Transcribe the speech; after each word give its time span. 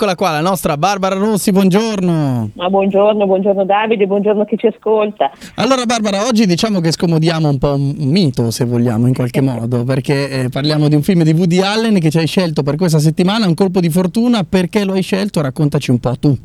Eccola 0.00 0.14
qua, 0.14 0.30
la 0.30 0.40
nostra 0.40 0.76
Barbara 0.76 1.16
Rossi, 1.16 1.50
buongiorno. 1.50 2.50
Ma 2.54 2.70
buongiorno, 2.70 3.26
buongiorno 3.26 3.64
Davide, 3.64 4.06
buongiorno 4.06 4.44
chi 4.44 4.56
ci 4.56 4.68
ascolta. 4.68 5.28
Allora 5.56 5.86
Barbara, 5.86 6.24
oggi 6.24 6.46
diciamo 6.46 6.78
che 6.78 6.92
scomodiamo 6.92 7.48
un 7.48 7.58
po' 7.58 7.74
un 7.74 7.96
mito, 7.96 8.52
se 8.52 8.64
vogliamo, 8.64 9.08
in 9.08 9.14
qualche 9.14 9.40
modo, 9.40 9.82
perché 9.82 10.44
eh, 10.44 10.48
parliamo 10.50 10.86
di 10.86 10.94
un 10.94 11.02
film 11.02 11.24
di 11.24 11.32
Woody 11.32 11.58
Allen 11.58 11.98
che 11.98 12.10
ci 12.10 12.18
hai 12.18 12.28
scelto 12.28 12.62
per 12.62 12.76
questa 12.76 13.00
settimana, 13.00 13.48
un 13.48 13.54
colpo 13.54 13.80
di 13.80 13.90
fortuna, 13.90 14.44
perché 14.44 14.84
lo 14.84 14.92
hai 14.92 15.02
scelto? 15.02 15.40
Raccontaci 15.40 15.90
un 15.90 15.98
po' 15.98 16.16
tu. 16.16 16.38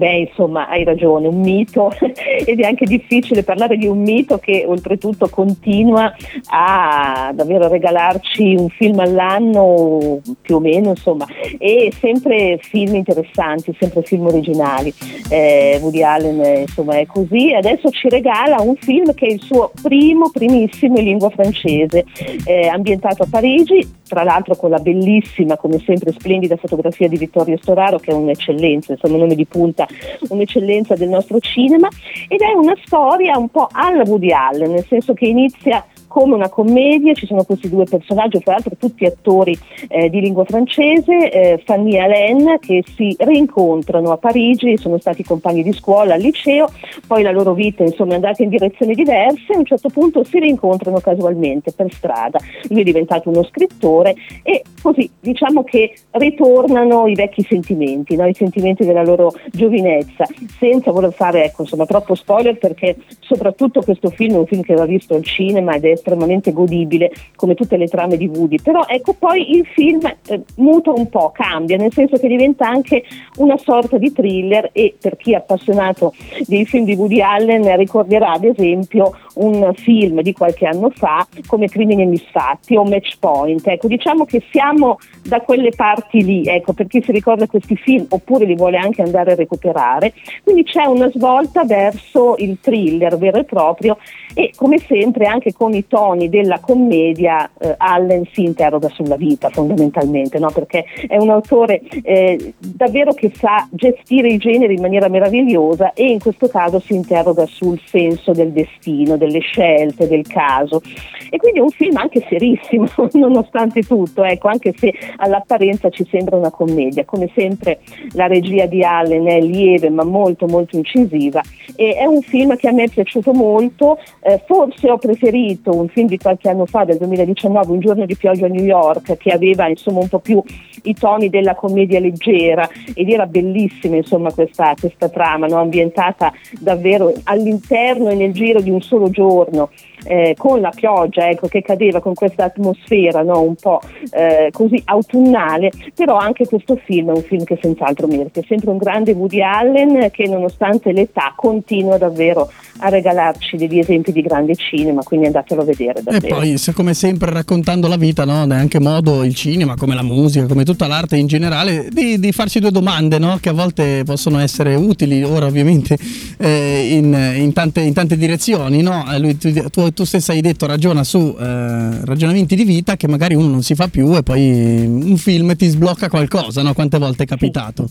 Beh, 0.00 0.28
insomma, 0.30 0.66
hai 0.66 0.82
ragione, 0.82 1.28
un 1.28 1.42
mito 1.42 1.92
ed 2.00 2.58
è 2.58 2.64
anche 2.64 2.86
difficile 2.86 3.42
parlare 3.42 3.76
di 3.76 3.86
un 3.86 4.00
mito 4.00 4.38
che 4.38 4.64
oltretutto 4.66 5.28
continua 5.28 6.10
a 6.48 7.30
davvero 7.34 7.68
regalarci 7.68 8.54
un 8.56 8.70
film 8.70 8.98
all'anno 9.00 10.22
più 10.40 10.56
o 10.56 10.60
meno, 10.60 10.88
insomma, 10.88 11.26
e 11.58 11.92
sempre 12.00 12.58
film 12.62 12.94
interessanti, 12.94 13.76
sempre 13.78 14.00
film 14.00 14.24
originali. 14.24 14.90
Eh, 15.28 15.78
Woody 15.82 16.02
Allen 16.02 16.60
insomma 16.60 16.96
è 16.96 17.04
così, 17.04 17.52
adesso 17.52 17.90
ci 17.90 18.08
regala 18.08 18.62
un 18.62 18.76
film 18.76 19.12
che 19.12 19.26
è 19.26 19.32
il 19.32 19.42
suo 19.42 19.70
primo, 19.82 20.30
primissimo 20.30 20.96
in 20.96 21.04
lingua 21.04 21.28
francese, 21.28 22.06
eh, 22.46 22.68
ambientato 22.68 23.24
a 23.24 23.26
Parigi, 23.30 23.86
tra 24.08 24.22
l'altro 24.24 24.56
con 24.56 24.70
la 24.70 24.78
bellissima, 24.78 25.58
come 25.58 25.78
sempre 25.84 26.10
splendida 26.12 26.56
fotografia 26.56 27.06
di 27.06 27.18
Vittorio 27.18 27.58
Storaro 27.58 27.98
che 27.98 28.10
è 28.10 28.14
un'eccellenza, 28.14 28.92
insomma 28.92 29.14
un 29.14 29.20
nome 29.20 29.34
di 29.34 29.46
punta, 29.46 29.86
un'eccellenza 30.28 30.94
del 30.94 31.08
nostro 31.08 31.38
cinema 31.40 31.88
ed 32.28 32.40
è 32.40 32.52
una 32.52 32.76
storia 32.84 33.36
un 33.36 33.48
po' 33.48 33.68
alla 33.70 34.02
Woody 34.04 34.32
Allen, 34.32 34.72
nel 34.72 34.86
senso 34.86 35.14
che 35.14 35.26
inizia 35.26 35.84
come 36.10 36.34
una 36.34 36.48
commedia, 36.48 37.14
ci 37.14 37.24
sono 37.26 37.44
questi 37.44 37.68
due 37.68 37.84
personaggi, 37.84 38.40
fra 38.40 38.54
l'altro 38.54 38.74
tutti 38.76 39.04
attori 39.04 39.56
eh, 39.86 40.10
di 40.10 40.20
lingua 40.20 40.44
francese, 40.44 41.30
eh, 41.30 41.62
Fanny 41.64 41.94
e 41.94 41.98
Alain, 42.00 42.56
che 42.58 42.82
si 42.96 43.14
rincontrano 43.16 44.10
a 44.10 44.16
Parigi, 44.16 44.76
sono 44.76 44.98
stati 44.98 45.22
compagni 45.22 45.62
di 45.62 45.72
scuola 45.72 46.14
al 46.14 46.20
liceo, 46.20 46.68
poi 47.06 47.22
la 47.22 47.30
loro 47.30 47.54
vita 47.54 47.84
insomma, 47.84 48.12
è 48.12 48.14
andata 48.16 48.42
in 48.42 48.48
direzioni 48.48 48.94
diverse, 48.94 49.52
a 49.52 49.58
un 49.58 49.64
certo 49.64 49.88
punto 49.88 50.24
si 50.24 50.40
rincontrano 50.40 50.98
casualmente 50.98 51.70
per 51.70 51.92
strada, 51.92 52.40
lui 52.68 52.80
è 52.80 52.84
diventato 52.84 53.28
uno 53.30 53.44
scrittore 53.44 54.16
e 54.42 54.64
così 54.82 55.08
diciamo 55.20 55.62
che 55.62 55.94
ritornano 56.10 57.06
i 57.06 57.14
vecchi 57.14 57.46
sentimenti, 57.48 58.16
no? 58.16 58.26
i 58.26 58.34
sentimenti 58.34 58.84
della 58.84 59.04
loro 59.04 59.32
giovinezza, 59.52 60.26
senza 60.58 60.90
voler 60.90 61.12
fare 61.12 61.44
ecco, 61.44 61.62
insomma, 61.62 61.86
troppo 61.86 62.16
spoiler 62.16 62.58
perché 62.58 62.96
soprattutto 63.20 63.80
questo 63.82 64.10
film 64.10 64.34
è 64.34 64.38
un 64.38 64.46
film 64.46 64.62
che 64.62 64.74
va 64.74 64.86
visto 64.86 65.14
al 65.14 65.22
cinema 65.22 65.76
ed 65.76 65.84
è 65.84 65.99
estremamente 66.00 66.52
godibile 66.52 67.12
come 67.36 67.54
tutte 67.54 67.76
le 67.76 67.86
trame 67.86 68.16
di 68.16 68.26
Woody, 68.26 68.60
però 68.60 68.84
ecco 68.86 69.14
poi 69.14 69.56
il 69.56 69.66
film 69.66 70.00
eh, 70.26 70.42
muta 70.56 70.90
un 70.90 71.08
po', 71.08 71.30
cambia, 71.30 71.76
nel 71.76 71.92
senso 71.92 72.16
che 72.16 72.26
diventa 72.26 72.66
anche 72.66 73.04
una 73.36 73.56
sorta 73.56 73.98
di 73.98 74.12
thriller 74.12 74.70
e 74.72 74.94
per 75.00 75.16
chi 75.16 75.32
è 75.32 75.36
appassionato 75.36 76.14
dei 76.46 76.64
film 76.64 76.84
di 76.84 76.94
Woody 76.94 77.20
Allen 77.20 77.76
ricorderà 77.76 78.32
ad 78.32 78.44
esempio 78.44 79.16
un 79.34 79.72
film 79.74 80.20
di 80.22 80.32
qualche 80.32 80.66
anno 80.66 80.90
fa 80.90 81.26
come 81.46 81.68
Crimini 81.68 82.02
e 82.02 82.06
Misfatti 82.06 82.76
o 82.76 82.84
Match 82.84 83.18
Point, 83.18 83.66
ecco 83.66 83.88
diciamo 83.88 84.24
che 84.24 84.42
siamo 84.50 84.98
da 85.22 85.40
quelle 85.40 85.70
parti 85.70 86.24
lì, 86.24 86.44
ecco 86.46 86.72
per 86.72 86.86
chi 86.86 87.02
si 87.02 87.12
ricorda 87.12 87.46
questi 87.46 87.76
film 87.76 88.06
oppure 88.08 88.44
li 88.44 88.54
vuole 88.54 88.76
anche 88.76 89.02
andare 89.02 89.32
a 89.32 89.34
recuperare, 89.34 90.12
quindi 90.42 90.64
c'è 90.64 90.84
una 90.84 91.10
svolta 91.10 91.64
verso 91.64 92.34
il 92.38 92.58
thriller 92.60 93.16
vero 93.16 93.38
e 93.38 93.44
proprio 93.44 93.98
e 94.34 94.52
come 94.54 94.78
sempre 94.78 95.26
anche 95.26 95.52
con 95.52 95.74
i 95.74 95.86
toni 95.86 96.28
della 96.28 96.60
commedia 96.60 97.50
eh, 97.58 97.74
Allen 97.76 98.24
si 98.32 98.44
interroga 98.44 98.88
sulla 98.88 99.16
vita 99.16 99.48
fondamentalmente, 99.50 100.38
no? 100.38 100.50
perché 100.50 100.84
è 101.06 101.16
un 101.16 101.30
autore 101.30 101.80
eh, 102.02 102.54
davvero 102.58 103.12
che 103.12 103.32
sa 103.34 103.66
gestire 103.70 104.28
i 104.28 104.38
generi 104.38 104.74
in 104.74 104.80
maniera 104.80 105.08
meravigliosa 105.08 105.92
e 105.92 106.10
in 106.10 106.20
questo 106.20 106.48
caso 106.48 106.78
si 106.78 106.94
interroga 106.94 107.46
sul 107.46 107.80
senso 107.84 108.32
del 108.32 108.52
destino, 108.52 109.16
delle 109.20 109.40
scelte, 109.40 110.08
del 110.08 110.26
caso. 110.26 110.82
E 111.30 111.36
quindi 111.36 111.60
è 111.60 111.62
un 111.62 111.70
film 111.70 111.96
anche 111.96 112.24
serissimo, 112.28 112.88
nonostante 113.12 113.82
tutto, 113.82 114.24
ecco, 114.24 114.48
anche 114.48 114.74
se 114.76 114.92
all'apparenza 115.16 115.88
ci 115.90 116.06
sembra 116.10 116.36
una 116.36 116.50
commedia. 116.50 117.04
Come 117.04 117.30
sempre 117.34 117.80
la 118.14 118.26
regia 118.26 118.66
di 118.66 118.82
Allen 118.82 119.26
è 119.26 119.40
lieve 119.40 119.90
ma 119.90 120.04
molto 120.04 120.46
molto 120.46 120.76
incisiva 120.76 121.40
e 121.76 121.94
è 121.94 122.04
un 122.04 122.20
film 122.22 122.56
che 122.56 122.68
a 122.68 122.72
me 122.72 122.84
è 122.84 122.88
piaciuto 122.88 123.32
molto, 123.32 123.98
eh, 124.20 124.42
forse 124.46 124.90
ho 124.90 124.98
preferito 124.98 125.74
un 125.74 125.88
film 125.88 126.08
di 126.08 126.18
qualche 126.18 126.48
anno 126.48 126.66
fa, 126.66 126.84
del 126.84 126.98
2019, 126.98 127.72
Un 127.72 127.80
giorno 127.80 128.06
di 128.06 128.16
pioggia 128.16 128.46
a 128.46 128.48
New 128.48 128.64
York, 128.64 129.16
che 129.16 129.30
aveva 129.30 129.68
insomma 129.68 130.00
un 130.00 130.08
po' 130.08 130.18
più 130.18 130.42
i 130.84 130.94
toni 130.94 131.28
della 131.28 131.54
commedia 131.54 132.00
leggera 132.00 132.68
ed 132.94 133.10
era 133.10 133.26
bellissima 133.26 133.96
insomma 133.96 134.32
questa, 134.32 134.74
questa 134.78 135.08
trama, 135.08 135.46
no? 135.46 135.58
ambientata 135.58 136.32
davvero 136.58 137.12
all'interno 137.24 138.08
e 138.08 138.14
nel 138.14 138.32
giro 138.32 138.60
di 138.60 138.70
un 138.70 138.80
solo 138.80 139.09
giorno 139.10 139.70
eh, 140.04 140.34
con 140.36 140.60
la 140.60 140.72
pioggia 140.74 141.28
ecco, 141.28 141.46
che 141.48 141.62
cadeva 141.62 142.00
con 142.00 142.14
questa 142.14 142.44
atmosfera 142.44 143.22
no, 143.22 143.42
un 143.42 143.54
po' 143.54 143.80
eh, 144.12 144.50
così 144.52 144.80
autunnale, 144.86 145.70
però 145.94 146.16
anche 146.16 146.46
questo 146.46 146.76
film 146.84 147.08
è 147.08 147.16
un 147.16 147.22
film 147.22 147.44
che 147.44 147.58
senz'altro 147.60 148.06
merita, 148.06 148.40
è 148.40 148.44
sempre 148.46 148.70
un 148.70 148.78
grande 148.78 149.12
Woody 149.12 149.42
Allen 149.42 150.10
che 150.10 150.26
nonostante 150.26 150.92
l'età 150.92 151.34
continua 151.36 151.98
davvero 151.98 152.50
a 152.80 152.88
regalarci 152.88 153.56
degli 153.56 153.78
esempi 153.78 154.12
di 154.12 154.22
grande 154.22 154.54
cinema, 154.54 155.02
quindi 155.02 155.26
andatelo 155.26 155.62
a 155.62 155.64
vedere 155.64 156.02
davvero. 156.02 156.26
E 156.26 156.28
poi 156.28 156.58
come 156.74 156.94
sempre 156.94 157.30
raccontando 157.30 157.88
la 157.88 157.96
vita, 157.96 158.24
no? 158.24 158.42
è 158.42 158.56
anche 158.56 158.80
modo 158.80 159.22
il 159.24 159.34
cinema, 159.34 159.76
come 159.76 159.94
la 159.94 160.02
musica, 160.02 160.46
come 160.46 160.64
tutta 160.64 160.86
l'arte 160.86 161.16
in 161.16 161.26
generale, 161.26 161.88
di, 161.90 162.18
di 162.18 162.32
farci 162.32 162.58
due 162.58 162.70
domande 162.70 163.18
no? 163.18 163.38
che 163.40 163.50
a 163.50 163.52
volte 163.52 164.02
possono 164.04 164.38
essere 164.38 164.74
utili, 164.74 165.22
ora 165.22 165.46
ovviamente 165.46 165.96
eh, 166.38 166.88
in, 166.92 167.34
in, 167.36 167.52
tante, 167.52 167.80
in, 167.80 167.92
tante, 167.92 168.16
direzioni. 168.16 168.82
No? 169.02 169.12
Eh, 169.12 169.18
lui, 169.18 169.36
tu, 169.36 169.52
tu 169.70 169.90
tu 169.92 170.04
stessa 170.04 170.32
hai 170.32 170.40
detto 170.40 170.66
ragiona 170.66 171.04
su 171.04 171.34
eh, 171.38 172.04
ragionamenti 172.04 172.54
di 172.54 172.64
vita 172.64 172.96
che 172.96 173.08
magari 173.08 173.34
uno 173.34 173.48
non 173.48 173.62
si 173.62 173.74
fa 173.74 173.88
più 173.88 174.14
e 174.16 174.22
poi 174.22 174.84
un 174.86 175.16
film 175.16 175.54
ti 175.56 175.68
sblocca 175.68 176.08
qualcosa, 176.08 176.62
no? 176.62 176.74
Quante 176.74 176.98
volte 176.98 177.24
è 177.24 177.26
capitato? 177.26 177.88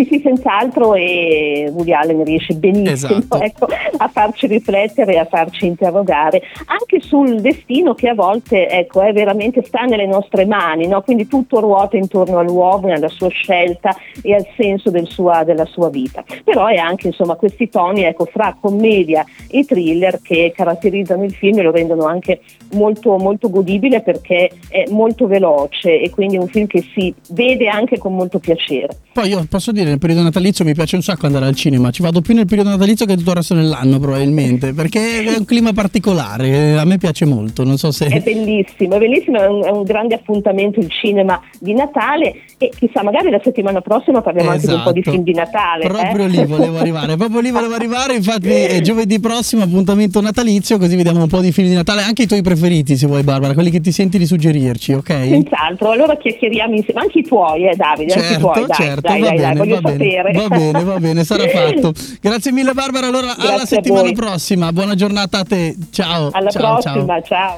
Sì, 0.00 0.06
sì, 0.08 0.20
senz'altro 0.22 0.94
e 0.94 1.68
Woody 1.72 1.92
Allen 1.92 2.24
riesce 2.24 2.54
benissimo 2.54 3.18
esatto. 3.18 3.40
ecco, 3.42 3.66
a 3.96 4.08
farci 4.08 4.46
riflettere 4.46 5.14
e 5.14 5.18
a 5.18 5.26
farci 5.26 5.66
interrogare 5.66 6.42
anche 6.66 7.00
sul 7.00 7.40
destino 7.40 7.94
che 7.94 8.08
a 8.08 8.14
volte 8.14 8.68
ecco, 8.68 9.02
è 9.02 9.12
veramente 9.12 9.62
sta 9.64 9.82
nelle 9.82 10.06
nostre 10.06 10.46
mani, 10.46 10.86
no? 10.86 11.02
quindi 11.02 11.26
tutto 11.26 11.60
ruota 11.60 11.96
intorno 11.96 12.38
all'uomo 12.38 12.88
e 12.88 12.92
alla 12.92 13.08
sua 13.08 13.28
scelta 13.28 13.94
e 14.22 14.34
al 14.34 14.46
senso 14.56 14.90
del 14.90 15.08
sua, 15.08 15.44
della 15.44 15.66
sua 15.66 15.90
vita. 15.90 16.24
Però 16.44 16.66
è 16.66 16.76
anche 16.76 17.08
insomma, 17.08 17.34
questi 17.34 17.68
toni 17.68 18.04
ecco, 18.04 18.26
fra 18.26 18.56
commedia 18.58 19.24
e 19.50 19.64
thriller 19.64 20.20
che 20.22 20.52
caratterizzano 20.54 21.24
il 21.24 21.34
film 21.34 21.58
e 21.58 21.62
lo 21.62 21.70
rendono 21.70 22.04
anche 22.04 22.40
molto, 22.72 23.16
molto 23.16 23.50
godibile 23.50 24.00
perché 24.02 24.50
è 24.68 24.84
molto 24.90 25.26
veloce 25.26 26.00
e 26.00 26.10
quindi 26.10 26.36
è 26.36 26.38
un 26.38 26.48
film 26.48 26.66
che 26.66 26.84
si 26.94 27.12
vede 27.30 27.68
anche 27.68 27.98
con 27.98 28.14
molto 28.14 28.38
piacere. 28.38 28.96
Poi 29.12 29.28
io 29.28 29.44
posso 29.48 29.72
dire 29.72 29.88
nel 29.88 29.98
periodo 29.98 30.22
natalizio 30.22 30.64
mi 30.64 30.74
piace 30.74 30.96
un 30.96 31.02
sacco 31.02 31.26
andare 31.26 31.46
al 31.46 31.54
cinema, 31.56 31.90
ci 31.90 32.02
vado 32.02 32.20
più 32.20 32.34
nel 32.34 32.46
periodo 32.46 32.70
natalizio 32.70 33.06
che 33.06 33.16
tutto 33.16 33.30
il 33.30 33.36
resto 33.36 33.54
dell'anno 33.54 33.98
probabilmente, 33.98 34.72
perché 34.74 35.24
è 35.24 35.36
un 35.36 35.44
clima 35.44 35.72
particolare, 35.72 36.78
a 36.78 36.84
me 36.84 36.98
piace 36.98 37.24
molto, 37.24 37.64
non 37.64 37.76
so 37.76 37.90
se... 37.90 38.06
È 38.06 38.20
bellissimo, 38.20 38.94
è 38.94 38.98
bellissimo, 38.98 39.38
è 39.38 39.46
un, 39.46 39.64
è 39.64 39.70
un 39.70 39.82
grande 39.82 40.14
appuntamento 40.14 40.78
il 40.80 40.90
cinema 40.90 41.40
di 41.58 41.72
Natale 41.74 42.34
e 42.56 42.70
chissà 42.78 43.02
magari 43.02 43.30
la 43.30 43.40
settimana 43.42 43.80
prossima 43.80 44.20
parliamo 44.20 44.52
esatto. 44.52 44.66
anche 44.66 44.66
di 44.68 44.74
un 44.74 44.82
po' 44.84 44.92
di 44.92 45.00
esatto. 45.00 45.16
film 45.16 45.24
di 45.24 45.34
Natale. 45.34 45.86
Proprio 45.86 46.24
eh? 46.24 46.28
lì 46.28 46.44
volevo 46.44 46.78
arrivare, 46.78 47.16
proprio 47.16 47.40
lì 47.40 47.50
volevo 47.50 47.74
arrivare, 47.80 48.14
infatti 48.14 48.48
è 48.48 48.80
giovedì 48.80 49.18
prossimo 49.18 49.39
appuntamento 49.62 50.20
natalizio, 50.20 50.78
così 50.78 50.96
vediamo 50.96 51.22
un 51.22 51.28
po' 51.28 51.40
di 51.40 51.52
film 51.52 51.68
di 51.68 51.74
Natale, 51.74 52.02
anche 52.02 52.22
i 52.22 52.26
tuoi 52.26 52.42
preferiti 52.42 52.96
se 52.96 53.06
vuoi 53.06 53.22
Barbara, 53.22 53.54
quelli 53.54 53.70
che 53.70 53.80
ti 53.80 53.92
senti 53.92 54.18
di 54.18 54.26
suggerirci, 54.26 54.92
ok? 54.92 55.08
Senz'altro, 55.08 55.90
allora 55.90 56.16
chiacchieriamo 56.16 56.74
insieme, 56.74 57.00
anche 57.00 57.18
i 57.20 57.22
tuoi 57.22 57.68
eh 57.68 57.76
Davide, 57.76 58.10
certo, 58.10 58.26
anche 58.26 58.34
i 58.34 58.40
tuoi, 58.40 58.66
dai, 58.66 58.76
certo, 58.76 59.00
dai, 59.00 59.20
dai, 59.20 59.38
dai, 59.38 59.56
voglio 59.56 59.80
va 59.80 59.90
sapere. 59.90 60.30
Bene, 60.30 60.48
va 60.48 60.56
bene, 60.56 60.84
va 60.84 60.98
bene, 60.98 61.24
sarà 61.24 61.48
fatto. 61.48 61.92
Grazie 62.20 62.52
mille 62.52 62.72
Barbara, 62.72 63.06
allora 63.06 63.34
Grazie 63.34 63.52
alla 63.52 63.66
settimana 63.66 64.12
prossima, 64.12 64.72
buona 64.72 64.94
giornata 64.94 65.38
a 65.38 65.44
te, 65.44 65.76
ciao. 65.90 66.30
Alla 66.32 66.50
ciao, 66.50 66.78
prossima, 66.80 67.06
ciao. 67.06 67.22
ciao. 67.22 67.48